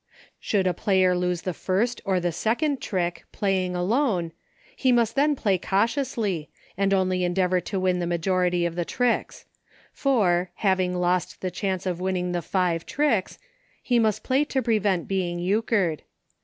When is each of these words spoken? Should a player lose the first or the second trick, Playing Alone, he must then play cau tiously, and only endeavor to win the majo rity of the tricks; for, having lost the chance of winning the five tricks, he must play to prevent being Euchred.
Should 0.39 0.65
a 0.65 0.73
player 0.73 1.15
lose 1.15 1.43
the 1.43 1.53
first 1.53 2.01
or 2.05 2.19
the 2.19 2.31
second 2.31 2.81
trick, 2.81 3.23
Playing 3.31 3.75
Alone, 3.75 4.31
he 4.75 4.91
must 4.91 5.13
then 5.15 5.35
play 5.35 5.59
cau 5.59 5.85
tiously, 5.85 6.47
and 6.75 6.91
only 6.91 7.23
endeavor 7.23 7.61
to 7.61 7.79
win 7.79 7.99
the 7.99 8.07
majo 8.07 8.33
rity 8.33 8.65
of 8.65 8.73
the 8.73 8.83
tricks; 8.83 9.45
for, 9.93 10.49
having 10.55 10.95
lost 10.95 11.41
the 11.41 11.51
chance 11.51 11.85
of 11.85 11.99
winning 12.01 12.31
the 12.31 12.41
five 12.41 12.83
tricks, 12.87 13.37
he 13.79 13.99
must 13.99 14.23
play 14.23 14.43
to 14.45 14.63
prevent 14.63 15.07
being 15.07 15.37
Euchred. 15.37 15.99